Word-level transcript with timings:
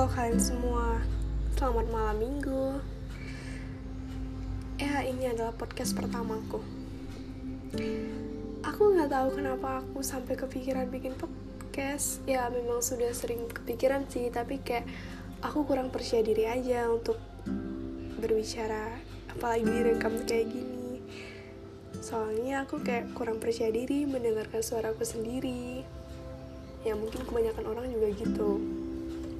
Halo 0.00 0.16
kalian 0.16 0.40
semua, 0.40 0.96
selamat 1.60 1.92
malam 1.92 2.16
minggu. 2.24 2.80
Ya 4.80 5.04
ini 5.04 5.28
adalah 5.28 5.52
podcast 5.52 5.92
pertamaku. 5.92 6.56
Aku 8.64 8.96
nggak 8.96 9.12
tahu 9.12 9.28
kenapa 9.36 9.84
aku 9.84 10.00
sampai 10.00 10.40
kepikiran 10.40 10.88
bikin 10.88 11.12
podcast. 11.20 12.24
Ya 12.24 12.48
memang 12.48 12.80
sudah 12.80 13.12
sering 13.12 13.44
kepikiran 13.52 14.08
sih 14.08 14.32
Tapi 14.32 14.64
kayak 14.64 14.88
aku 15.44 15.68
kurang 15.68 15.92
percaya 15.92 16.24
diri 16.24 16.48
aja 16.48 16.88
untuk 16.88 17.20
berbicara 18.16 18.96
Apalagi 19.36 19.68
direkam 19.68 20.16
kayak 20.24 20.48
gini. 20.48 21.04
Soalnya 22.00 22.64
aku 22.64 22.80
kayak 22.80 23.12
kurang 23.12 23.36
percaya 23.36 23.68
diri 23.68 24.08
mendengarkan 24.08 24.64
suaraku 24.64 25.04
sendiri. 25.04 25.84
Ya 26.88 26.96
mungkin 26.96 27.20
kebanyakan 27.28 27.68
orang 27.68 27.92
juga 27.92 28.08
gitu 28.16 28.80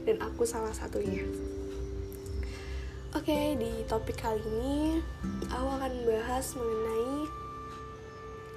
dan 0.05 0.17
aku 0.23 0.49
salah 0.49 0.73
satunya. 0.73 1.25
Oke, 3.11 3.59
di 3.59 3.83
topik 3.91 4.23
kali 4.23 4.39
ini 4.39 5.03
aku 5.51 5.67
akan 5.67 5.95
bahas 6.07 6.55
mengenai 6.55 7.15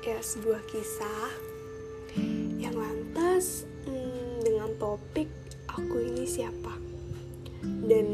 ya 0.05 0.19
sebuah 0.21 0.61
kisah 0.69 1.31
yang 2.61 2.77
lantas 2.77 3.65
hmm, 3.89 4.45
dengan 4.45 4.69
topik 4.77 5.25
aku 5.65 6.05
ini 6.05 6.29
siapa 6.29 6.77
dan 7.89 8.07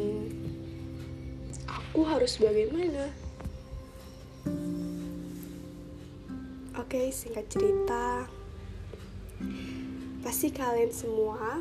aku 1.68 2.08
harus 2.08 2.40
bagaimana. 2.40 3.12
Oke, 6.80 7.12
singkat 7.12 7.46
cerita, 7.52 8.26
pasti 10.24 10.50
kalian 10.56 10.90
semua 10.96 11.60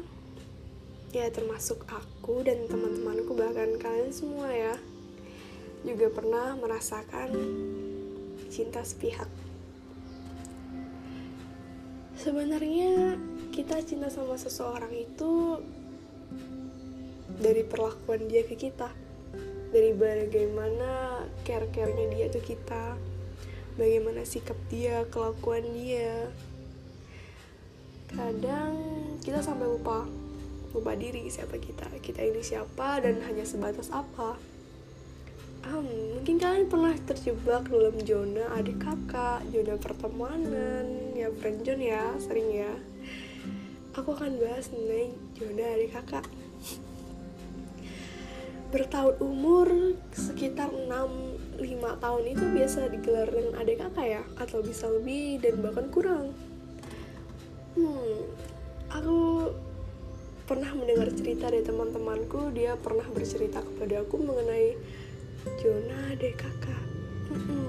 ya 1.08 1.24
termasuk 1.32 1.88
aku 1.88 2.44
dan 2.44 2.68
teman-temanku 2.68 3.32
bahkan 3.32 3.80
kalian 3.80 4.12
semua 4.12 4.52
ya 4.52 4.76
juga 5.80 6.12
pernah 6.12 6.58
merasakan 6.58 7.32
cinta 8.52 8.82
sepihak. 8.84 9.30
Sebenarnya 12.18 13.14
kita 13.54 13.78
cinta 13.86 14.10
sama 14.10 14.34
seseorang 14.34 14.90
itu 14.90 15.62
dari 17.38 17.62
perlakuan 17.62 18.26
dia 18.26 18.42
ke 18.42 18.58
kita 18.58 18.90
dari 19.70 19.94
bagaimana 19.94 21.22
care-care-nya 21.46 22.06
dia 22.10 22.26
ke 22.32 22.40
kita 22.42 22.98
bagaimana 23.78 24.26
sikap 24.26 24.58
dia 24.66 25.06
kelakuan 25.08 25.62
dia. 25.72 26.26
Kadang 28.10 28.74
kita 29.22 29.44
sampai 29.44 29.68
lupa 29.70 30.08
lupa 30.78 30.94
diri 30.94 31.26
siapa 31.26 31.58
kita 31.58 31.90
kita 31.98 32.22
ini 32.22 32.38
siapa 32.38 33.02
dan 33.02 33.18
hanya 33.26 33.42
sebatas 33.42 33.90
apa. 33.90 34.38
Um, 35.66 36.14
mungkin 36.14 36.38
kalian 36.38 36.70
pernah 36.70 36.94
terjebak 37.02 37.66
dalam 37.66 37.98
zona 38.06 38.46
adik 38.54 38.78
kakak 38.78 39.42
zona 39.50 39.74
pertemanan 39.74 41.12
ya 41.18 41.28
friendzone 41.34 41.82
ya 41.82 42.14
sering 42.22 42.48
ya. 42.54 42.72
Aku 43.98 44.14
akan 44.14 44.38
bahas 44.38 44.70
mengenai 44.70 45.10
zona 45.34 45.64
adik 45.74 45.90
kakak. 45.98 46.26
Bertahun 48.70 49.18
umur 49.18 49.98
sekitar 50.14 50.70
6 50.70 51.58
5 51.58 52.02
tahun 52.04 52.22
itu 52.30 52.44
biasa 52.54 52.86
digelar 52.86 53.26
dengan 53.26 53.58
adik 53.58 53.82
kakak 53.82 54.06
ya 54.06 54.22
atau 54.38 54.62
bisa 54.62 54.86
lebih 54.86 55.42
dan 55.42 55.58
bahkan 55.58 55.90
kurang. 55.90 56.30
Hmm 57.74 58.30
aku 58.88 59.52
pernah 60.48 60.72
mendengar 60.72 61.12
cerita 61.12 61.52
dari 61.52 61.60
teman-temanku 61.60 62.56
dia 62.56 62.72
pernah 62.80 63.04
bercerita 63.12 63.60
kepada 63.60 64.00
aku 64.00 64.16
mengenai 64.16 64.80
Jona 65.60 66.16
deh 66.16 66.32
kakak. 66.32 66.84
Mm 67.28 67.68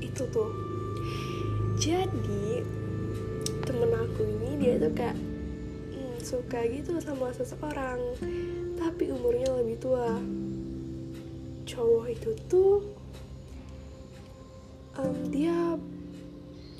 itu 0.00 0.24
tuh. 0.32 0.52
Jadi 1.76 2.64
temen 3.66 3.92
aku 3.92 4.24
ini 4.24 4.56
dia 4.56 4.80
tuh 4.80 4.92
kayak 4.96 5.18
mm, 5.92 6.16
suka 6.24 6.64
gitu 6.70 6.96
sama 7.02 7.28
seseorang 7.36 8.00
tapi 8.80 9.12
umurnya 9.12 9.52
lebih 9.60 9.76
tua. 9.82 10.16
Cowok 11.68 12.06
itu 12.08 12.30
tuh 12.48 12.84
um, 14.96 15.18
dia 15.28 15.76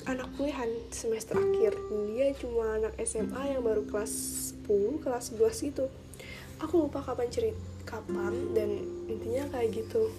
anak 0.08 0.28
kuliahan 0.36 0.72
semester 0.88 1.36
akhir. 1.36 1.76
Dia 2.12 2.32
cuma 2.38 2.80
anak 2.80 2.94
SMA 3.02 3.56
yang 3.56 3.64
baru 3.64 3.82
kelas 3.88 4.43
10 4.64 5.04
kelas 5.04 5.36
11 5.36 5.70
itu 5.70 5.84
aku 6.58 6.88
lupa 6.88 7.04
kapan 7.04 7.28
cerita 7.28 7.60
kapan 7.84 8.32
dan 8.56 8.80
intinya 9.06 9.44
kayak 9.52 9.84
gitu. 9.84 10.10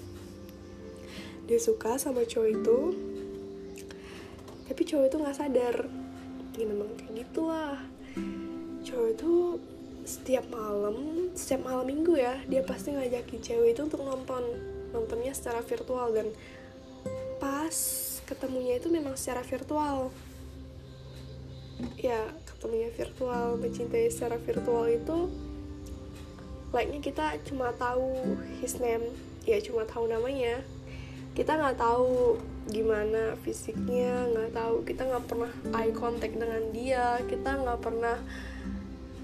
Dia 1.50 1.60
suka 1.60 1.98
sama 1.98 2.24
cowok 2.24 2.50
itu 2.54 2.80
tapi 4.66 4.82
cowok 4.86 5.06
itu 5.10 5.18
nggak 5.18 5.38
sadar. 5.38 5.76
Ya 6.56 6.66
memang 6.66 6.94
kayak 6.98 7.26
gitulah. 7.26 7.82
Cowok 8.86 9.10
itu 9.18 9.34
setiap 10.06 10.46
malam 10.54 11.30
setiap 11.34 11.66
malam 11.66 11.90
minggu 11.90 12.14
ya 12.14 12.38
dia 12.46 12.62
pasti 12.62 12.94
ngajakin 12.94 13.42
cewek 13.42 13.74
itu 13.74 13.82
untuk 13.90 14.06
nonton 14.06 14.46
nontonnya 14.94 15.34
secara 15.34 15.66
virtual 15.66 16.14
dan 16.14 16.30
pas 17.42 17.74
ketemunya 18.30 18.78
itu 18.78 18.88
memang 18.94 19.18
secara 19.18 19.42
virtual. 19.42 20.14
Ya 22.00 22.32
ketemunya 22.66 22.90
virtual 22.98 23.62
mencintai 23.62 24.10
secara 24.10 24.42
virtual 24.42 24.90
itu 24.90 25.30
like-nya 26.74 26.98
kita 26.98 27.38
cuma 27.46 27.70
tahu 27.78 28.42
his 28.58 28.82
name 28.82 29.06
ya 29.46 29.62
cuma 29.62 29.86
tahu 29.86 30.10
namanya. 30.10 30.66
Kita 31.38 31.62
nggak 31.62 31.78
tahu 31.78 32.42
gimana 32.74 33.38
fisiknya 33.46 34.26
nggak 34.34 34.58
tahu 34.58 34.82
kita 34.82 35.06
nggak 35.06 35.26
pernah 35.30 35.52
eye 35.78 35.94
contact 35.94 36.34
dengan 36.42 36.74
dia 36.74 37.22
kita 37.30 37.62
nggak 37.62 37.80
pernah 37.86 38.18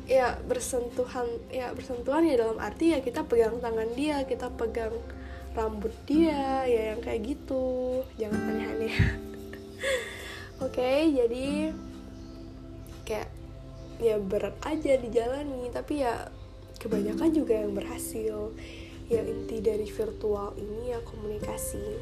ya 0.06 0.38
bersentuhan 0.46 1.25
ya 1.50 1.73
bersentuhan 1.73 2.22
ya 2.22 2.46
dalam 2.46 2.62
arti 2.62 2.94
ya 2.94 3.02
kita 3.02 3.25
pegang 3.25 3.58
tangan 3.58 3.90
dia 3.97 4.22
kita 4.29 4.53
pegang 4.53 4.94
rambut 5.58 5.97
dia 6.06 6.62
ya 6.69 6.94
yang 6.94 7.02
kayak 7.02 7.25
gitu. 7.25 8.06
Jangan 8.22 8.38
aneh-aneh. 8.53 8.96
Oke 10.62 10.78
okay, 10.78 11.09
jadi 11.09 11.73
ya 14.01 14.17
berat 14.17 14.57
aja 14.66 14.97
dijalani 14.97 15.69
tapi 15.69 16.01
ya 16.01 16.28
kebanyakan 16.81 17.29
juga 17.31 17.53
yang 17.62 17.78
berhasil. 17.78 18.51
Ya 19.12 19.22
inti 19.28 19.62
dari 19.62 19.85
virtual 19.85 20.57
ini 20.57 20.95
ya 20.95 21.00
komunikasi. 21.06 22.00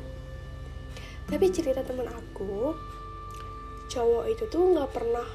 Tapi 1.28 1.46
cerita 1.52 1.84
temen 1.84 2.08
aku 2.08 2.74
cowok 3.90 4.26
itu 4.32 4.44
tuh 4.48 4.64
nggak 4.78 4.90
pernah 4.94 5.28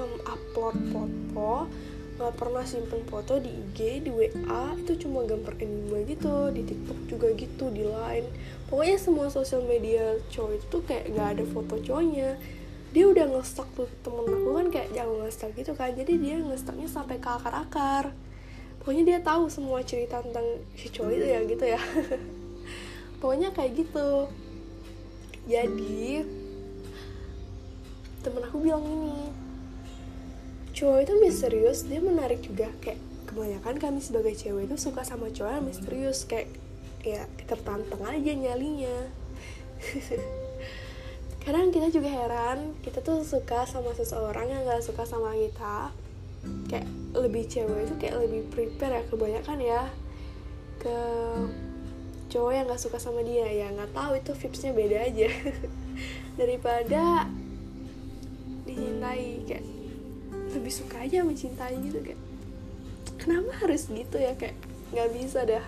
um, 0.00 0.12
upload 0.24 0.76
foto 0.90 1.68
nggak 2.14 2.34
pernah 2.38 2.62
simpen 2.62 3.02
foto 3.10 3.42
di 3.42 3.50
IG 3.50 4.06
di 4.06 4.10
WA 4.14 4.64
itu 4.78 4.94
cuma 5.02 5.26
gambar 5.26 5.58
anime 5.58 6.06
gitu 6.06 6.54
di 6.54 6.62
TikTok 6.62 6.98
juga 7.10 7.28
gitu 7.34 7.74
di 7.74 7.82
Line. 7.82 8.30
Pokoknya 8.70 8.98
semua 9.02 9.26
sosial 9.34 9.66
media 9.66 10.14
cowok 10.30 10.50
itu 10.54 10.64
tuh 10.70 10.82
kayak 10.86 11.10
nggak 11.10 11.28
ada 11.38 11.44
foto 11.50 11.74
cowoknya 11.82 12.38
dia 12.94 13.10
udah 13.10 13.26
ngestak 13.26 13.66
tuh 13.74 13.90
temen 14.06 14.22
aku 14.22 14.50
kan 14.54 14.66
kayak 14.70 14.94
jangan 14.94 15.26
ngestak 15.26 15.50
gitu 15.58 15.74
kan. 15.74 15.90
Jadi 15.98 16.14
dia 16.14 16.38
ngestaknya 16.38 16.86
sampai 16.86 17.18
ke 17.18 17.26
akar-akar. 17.26 18.14
Pokoknya 18.78 19.02
dia 19.02 19.18
tahu 19.18 19.50
semua 19.50 19.82
cerita 19.82 20.22
tentang 20.22 20.46
si 20.78 20.94
cowok 20.94 21.10
itu 21.10 21.26
ya 21.26 21.40
gitu 21.42 21.64
ya. 21.66 21.80
Pokoknya 23.18 23.50
kayak 23.50 23.82
gitu. 23.82 24.30
Jadi 25.50 26.22
temen 28.22 28.42
aku 28.46 28.56
bilang 28.62 28.86
ini 28.86 29.34
cowok 30.70 30.98
itu 31.02 31.12
misterius 31.18 31.82
dia 31.82 31.98
menarik 31.98 32.46
juga. 32.46 32.70
Kayak 32.78 33.02
kebanyakan 33.26 33.74
kami 33.82 33.98
sebagai 33.98 34.38
cewek 34.38 34.70
itu 34.70 34.78
suka 34.78 35.02
sama 35.02 35.34
cowok 35.34 35.50
yang 35.50 35.66
misterius. 35.66 36.22
Kayak 36.30 36.54
ya 37.02 37.26
tertantang 37.44 38.00
aja 38.06 38.32
nyalinya 38.32 39.12
kadang 41.44 41.68
kita 41.68 41.92
juga 41.92 42.08
heran 42.08 42.72
kita 42.80 43.04
tuh 43.04 43.20
suka 43.20 43.68
sama 43.68 43.92
seseorang 43.92 44.48
yang 44.48 44.64
gak 44.64 44.80
suka 44.80 45.04
sama 45.04 45.36
kita. 45.36 45.92
Kayak 46.72 46.88
lebih 47.12 47.44
cewek 47.44 47.84
itu 47.84 47.94
kayak 48.00 48.16
lebih 48.24 48.48
prepare 48.48 49.00
ya 49.00 49.02
kebanyakan 49.12 49.58
ya 49.60 49.82
ke 50.80 50.98
cowok 52.32 52.52
yang 52.56 52.64
gak 52.64 52.80
suka 52.80 52.96
sama 52.96 53.20
dia. 53.20 53.44
Ya 53.44 53.68
nggak 53.76 53.92
tahu 53.92 54.16
itu 54.16 54.32
vibesnya 54.32 54.72
beda 54.72 54.98
aja. 55.04 55.28
Daripada 56.40 57.28
dicintai 58.64 59.44
kayak 59.44 59.64
lebih 60.56 60.72
suka 60.72 61.04
aja 61.04 61.20
mencintai 61.20 61.76
gitu 61.84 62.00
kayak 62.00 62.20
kenapa 63.20 63.52
harus 63.60 63.92
gitu 63.92 64.16
ya? 64.16 64.32
Kayak 64.32 64.56
nggak 64.96 65.08
bisa 65.12 65.44
dah. 65.44 65.64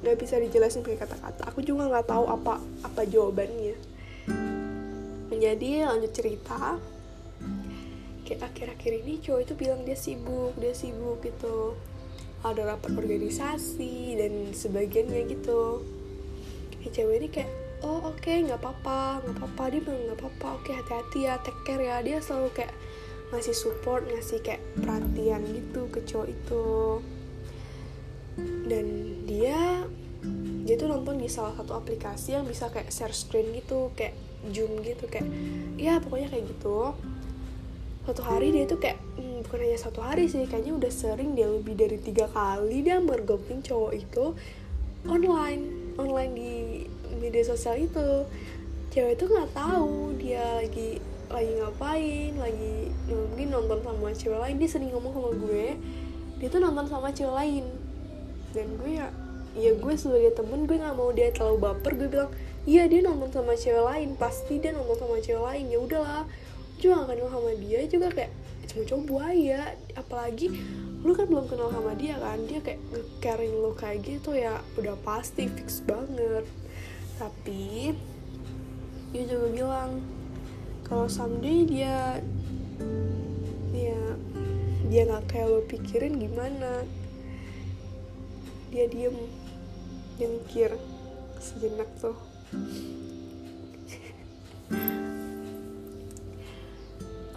Nggak 0.00 0.16
bisa 0.16 0.40
dijelasin 0.40 0.80
pakai 0.80 0.96
kata-kata. 0.96 1.52
Aku 1.52 1.60
juga 1.60 1.92
nggak 1.92 2.08
tahu 2.08 2.24
apa 2.24 2.56
apa 2.80 3.00
jawabannya 3.04 3.93
jadi 5.38 5.88
lanjut 5.88 6.12
cerita. 6.12 6.78
Kayak 8.24 8.40
akhir-akhir 8.52 8.92
ini 9.04 9.20
cowok 9.20 9.40
itu 9.44 9.54
bilang 9.54 9.80
dia 9.84 9.96
sibuk 9.98 10.56
dia 10.56 10.72
sibuk 10.72 11.20
gitu. 11.20 11.76
Ada 12.44 12.76
rapat 12.76 12.92
organisasi 12.96 14.20
dan 14.20 14.32
sebagainya 14.52 15.28
gitu. 15.28 15.84
Ya, 16.84 16.88
cewek 16.92 17.16
ini 17.20 17.28
kayak 17.32 17.50
oh 17.84 18.12
oke 18.12 18.20
okay, 18.20 18.44
nggak 18.44 18.60
apa-apa 18.60 19.24
nggak 19.24 19.36
apa-apa. 19.40 19.62
Dia 19.72 19.80
bilang 19.84 20.02
nggak 20.08 20.18
apa-apa 20.20 20.48
oke 20.56 20.64
okay, 20.64 20.74
hati-hati 20.80 21.20
ya 21.28 21.34
take 21.44 21.60
care 21.68 21.82
ya. 21.84 21.96
Dia 22.00 22.16
selalu 22.24 22.48
kayak 22.56 22.74
ngasih 23.32 23.56
support 23.56 24.04
ngasih 24.08 24.40
kayak 24.40 24.62
perhatian 24.80 25.42
gitu 25.52 25.88
ke 25.92 26.00
cowok 26.04 26.28
itu. 26.32 26.66
Dan 28.64 28.86
dia 29.28 29.84
dia 30.64 30.80
tuh 30.80 30.88
nonton 30.88 31.20
di 31.20 31.28
salah 31.28 31.52
satu 31.60 31.76
aplikasi 31.76 32.40
yang 32.40 32.48
bisa 32.48 32.72
kayak 32.72 32.88
share 32.88 33.12
screen 33.12 33.52
gitu 33.52 33.92
kayak 33.92 34.16
zoom 34.52 34.82
gitu 34.84 35.06
kayak 35.08 35.28
ya 35.78 36.02
pokoknya 36.02 36.28
kayak 36.28 36.44
gitu. 36.50 36.92
Satu 38.04 38.20
hari 38.20 38.52
dia 38.52 38.68
tuh 38.68 38.76
kayak 38.76 39.00
hmm, 39.16 39.48
bukan 39.48 39.64
hanya 39.64 39.78
satu 39.80 40.04
hari 40.04 40.28
sih 40.28 40.44
kayaknya 40.44 40.76
udah 40.76 40.92
sering 40.92 41.32
dia 41.32 41.48
lebih 41.48 41.72
dari 41.72 41.96
tiga 41.96 42.28
kali 42.28 42.84
dia 42.84 43.00
mergokin 43.00 43.64
cowok 43.64 43.92
itu 43.96 44.36
online 45.08 45.94
online 45.96 46.32
di 46.36 46.52
media 47.16 47.44
sosial 47.48 47.80
itu. 47.80 48.28
Cewek 48.92 49.16
itu 49.18 49.24
nggak 49.26 49.50
tahu 49.56 50.14
dia 50.20 50.60
lagi 50.60 51.00
lagi 51.32 51.52
ngapain 51.56 52.32
lagi 52.36 52.92
mungkin 53.08 53.48
nonton 53.48 53.80
sama 53.80 54.12
cewek 54.12 54.40
lain. 54.40 54.56
Dia 54.60 54.68
sering 54.68 54.90
ngomong 54.92 55.12
sama 55.16 55.30
gue 55.40 55.66
dia 56.38 56.48
tuh 56.52 56.60
nonton 56.60 56.86
sama 56.86 57.08
cewek 57.08 57.32
lain. 57.32 57.64
Dan 58.52 58.68
gue 58.76 59.00
ya 59.00 59.08
ya 59.54 59.72
gue 59.72 59.94
sebagai 59.96 60.34
temen 60.36 60.68
gue 60.68 60.76
nggak 60.76 60.92
mau 60.92 61.08
dia 61.10 61.32
terlalu 61.32 61.56
baper. 61.64 61.92
Gue 61.96 62.08
bilang 62.12 62.30
iya 62.64 62.88
dia 62.88 63.04
nonton 63.04 63.28
sama 63.28 63.52
cewek 63.56 63.84
lain 63.84 64.16
pasti 64.16 64.56
dia 64.56 64.72
nonton 64.72 64.96
sama 64.96 65.20
cewek 65.20 65.44
lain. 65.44 65.64
Ya 65.68 65.78
udahlah 65.80 66.24
juga 66.80 67.06
gak 67.06 67.16
kenal 67.16 67.30
sama 67.30 67.52
dia 67.56 67.80
juga 67.86 68.08
kayak 68.12 68.32
cuma 68.72 68.82
cowok 68.88 69.04
buaya. 69.04 69.62
Apalagi 69.94 70.46
lu 71.04 71.12
kan 71.12 71.28
belum 71.28 71.46
kenal 71.46 71.68
sama 71.68 71.92
dia 71.94 72.16
kan? 72.16 72.40
Dia 72.48 72.60
kayak 72.64 72.80
nge-caring 72.90 73.54
lu 73.54 73.72
kayak 73.76 73.98
gitu 74.02 74.32
ya 74.32 74.64
udah 74.80 74.96
pasti 75.04 75.48
fix 75.52 75.84
banget. 75.84 76.48
Tapi 77.20 77.92
dia 79.12 79.24
juga 79.30 79.46
bilang 79.52 79.90
kalau 80.88 81.06
someday 81.06 81.68
dia 81.68 82.18
dia 83.70 84.00
dia 84.88 85.02
nggak 85.04 85.24
kayak 85.28 85.48
lo 85.52 85.60
pikirin 85.68 86.16
gimana. 86.16 86.88
Dia 88.72 88.88
diem 88.90 89.14
dia 90.18 90.30
mikir 90.30 90.70
sejenak 91.38 91.90
tuh 92.00 92.33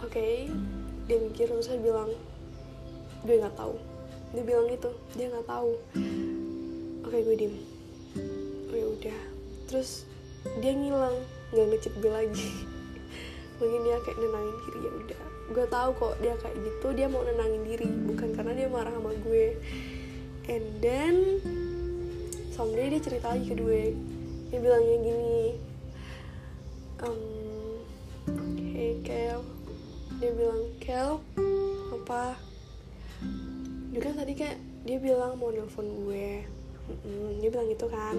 oke 0.08 0.16
okay, 0.16 0.48
dia 1.04 1.20
mikir 1.20 1.52
terus 1.52 1.68
saya 1.68 1.84
bilang 1.84 2.08
gue 3.28 3.36
nggak 3.36 3.56
tahu. 3.60 3.76
Dia 4.32 4.40
bilang 4.40 4.64
gitu 4.72 4.88
dia 5.12 5.28
nggak 5.28 5.44
tahu. 5.44 5.76
Oke 7.04 7.12
okay, 7.12 7.20
gue 7.28 7.36
diem. 7.36 7.54
Oh 8.72 8.76
ya 8.76 8.86
udah. 8.88 9.20
Terus 9.68 10.08
dia 10.64 10.72
ngilang 10.72 11.12
nggak 11.52 11.66
ngecek 11.76 11.94
gue 12.00 12.08
lagi. 12.08 12.48
Mungkin 13.60 13.80
dia 13.84 13.96
kayak 14.00 14.16
nenangin 14.16 14.56
diri 14.64 14.78
ya 14.80 14.92
udah. 14.96 15.22
Gue 15.52 15.66
tahu 15.68 15.90
kok 15.92 16.14
dia 16.24 16.34
kayak 16.40 16.56
gitu 16.56 16.86
dia 16.96 17.06
mau 17.12 17.20
nenangin 17.28 17.62
diri 17.68 17.88
bukan 18.08 18.28
karena 18.32 18.52
dia 18.56 18.68
marah 18.72 18.92
sama 18.96 19.12
gue. 19.12 19.46
And 20.48 20.64
then 20.80 21.14
someday 22.56 22.96
dia 22.96 23.00
cerita 23.04 23.36
lagi 23.36 23.44
ke 23.44 23.60
gue 23.60 23.92
dia 24.48 24.58
bilangnya 24.64 24.96
gini. 25.04 25.40
Um, 27.04 27.20
hey 28.72 28.96
Kel. 29.04 29.44
Dia 30.18 30.30
bilang 30.32 30.62
Kel 30.80 31.20
apa? 31.92 32.32
Dia 33.92 34.00
kan 34.00 34.16
tadi 34.16 34.32
kayak 34.32 34.58
dia 34.88 34.96
bilang 34.96 35.36
mau 35.36 35.52
nelfon 35.52 35.84
gue. 35.84 36.48
Mm 36.88 37.44
dia 37.44 37.48
bilang 37.52 37.68
gitu 37.68 37.86
kan. 37.92 38.16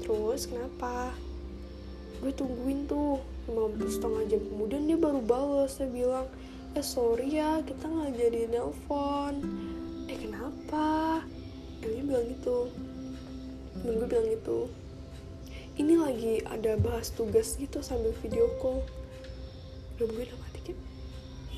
Terus 0.00 0.48
kenapa? 0.48 1.12
Gue 2.24 2.32
tungguin 2.32 2.88
tuh 2.88 3.20
lima 3.44 3.68
setengah 3.92 4.24
jam. 4.32 4.40
Kemudian 4.48 4.88
dia 4.88 4.96
baru 4.96 5.20
balas 5.20 5.76
dia 5.76 5.88
bilang 5.88 6.26
eh 6.72 6.80
sorry 6.80 7.28
ya 7.36 7.60
kita 7.60 7.84
nggak 7.84 8.16
jadi 8.16 8.48
nelpon 8.48 9.36
eh 10.08 10.16
kenapa? 10.16 11.20
Dia 11.84 12.00
bilang 12.00 12.24
gitu. 12.24 12.72
Dan 13.84 14.00
gue 14.00 14.08
bilang 14.08 14.28
gitu 14.32 14.81
ini 15.80 15.96
lagi 15.96 16.44
ada 16.44 16.76
bahas 16.76 17.08
tugas 17.12 17.56
gitu 17.56 17.80
sambil 17.80 18.12
video 18.20 18.48
call. 18.60 18.84
Belum 19.96 20.10
gue 20.12 20.24
udah 20.28 20.38
mati 20.40 20.60
kan 20.72 20.78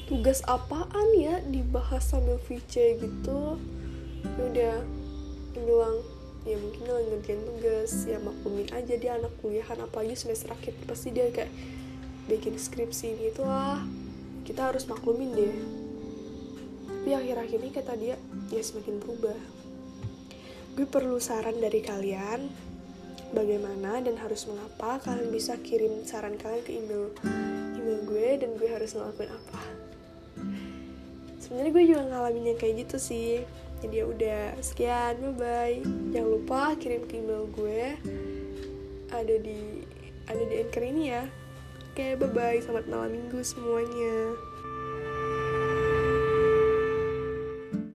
tugas 0.04 0.44
apaan 0.44 1.08
ya 1.16 1.40
dibahas 1.42 2.04
sambil 2.14 2.38
VC 2.46 3.00
gitu? 3.02 3.58
Ya 4.38 4.42
udah 4.46 4.76
bilang 5.56 5.96
ya 6.44 6.56
mungkin 6.60 6.82
lagi 6.86 7.08
ngerjain 7.10 7.42
tugas. 7.42 7.92
Ya 8.06 8.18
maklumin 8.22 8.68
aja 8.70 8.94
dia 8.94 9.18
anak 9.18 9.34
kuliahan 9.42 9.82
apalagi 9.82 10.14
semester 10.14 10.54
akhir 10.54 10.78
pasti 10.86 11.10
dia 11.10 11.26
kayak 11.34 11.50
bikin 12.30 12.54
skripsi 12.54 13.18
gitu 13.18 13.42
lah. 13.42 13.82
Kita 14.46 14.70
harus 14.70 14.86
maklumin 14.86 15.34
deh. 15.34 15.56
Tapi 17.04 17.10
akhir-akhir 17.12 17.58
ini 17.60 17.70
kata 17.74 17.92
dia 17.98 18.16
ya 18.48 18.62
semakin 18.62 18.96
berubah. 19.02 19.36
Gue 20.78 20.86
perlu 20.86 21.18
saran 21.18 21.58
dari 21.58 21.82
kalian 21.82 22.73
bagaimana 23.34 23.98
dan 24.00 24.14
harus 24.16 24.46
mengapa 24.46 25.02
kalian 25.02 25.28
bisa 25.34 25.58
kirim 25.60 26.06
saran 26.06 26.38
kalian 26.38 26.62
ke 26.62 26.72
email 26.72 27.10
email 27.74 28.00
gue 28.06 28.28
dan 28.40 28.50
gue 28.54 28.68
harus 28.70 28.94
ngelakuin 28.94 29.34
apa. 29.34 29.62
Sebenarnya 31.42 31.70
gue 31.74 31.84
juga 31.84 32.02
ngalamin 32.08 32.54
yang 32.54 32.58
kayak 32.62 32.86
gitu 32.86 32.96
sih. 32.96 33.42
Jadi 33.84 34.00
ya 34.00 34.04
udah 34.08 34.42
sekian 34.64 35.20
bye 35.20 35.34
bye 35.36 35.76
jangan 36.14 36.30
lupa 36.30 36.60
kirim 36.78 37.04
ke 37.04 37.20
email 37.20 37.44
gue. 37.52 37.98
Ada 39.12 39.34
di 39.42 39.84
ada 40.30 40.42
di 40.46 40.54
anchor 40.62 40.84
ini 40.86 41.02
ya. 41.10 41.26
Oke 41.92 42.16
bye 42.16 42.30
bye 42.30 42.58
selamat 42.62 42.86
malam 42.86 43.12
minggu 43.12 43.42
semuanya 43.42 44.53